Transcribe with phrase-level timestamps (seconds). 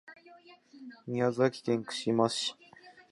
[1.05, 2.55] 宮崎県串間市